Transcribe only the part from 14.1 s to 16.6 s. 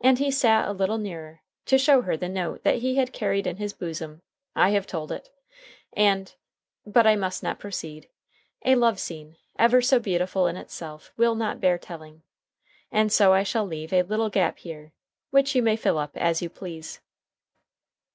gap just here, which you may fill up as you